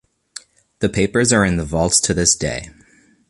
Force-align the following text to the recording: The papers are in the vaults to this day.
The 0.79 0.89
papers 0.89 1.31
are 1.31 1.45
in 1.45 1.57
the 1.57 1.63
vaults 1.63 1.99
to 1.99 2.13
this 2.15 2.35
day. 2.35 2.71